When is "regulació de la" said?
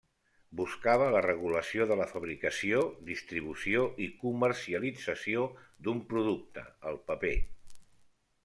1.25-2.07